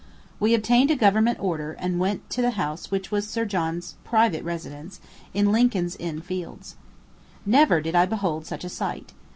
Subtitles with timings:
[0.39, 4.43] We obtained a government order, and went to the house which was Sir John's private
[4.43, 4.99] residence,
[5.31, 6.75] in Lincoln's Inn Fields.
[7.45, 9.11] Never did I behold such a sight.